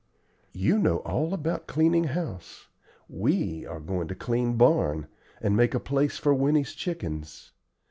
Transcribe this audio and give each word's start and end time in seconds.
"You 0.55 0.79
know 0.79 0.97
all 1.05 1.31
about 1.31 1.67
cleaning 1.67 2.05
house; 2.05 2.69
we 3.07 3.67
are 3.67 3.79
going 3.79 4.07
to 4.07 4.15
clean 4.15 4.57
barn, 4.57 5.05
and 5.39 5.55
make 5.55 5.75
a 5.75 5.79
place 5.79 6.17
for 6.17 6.33
Winnie's 6.33 6.73
chickens. 6.73 7.51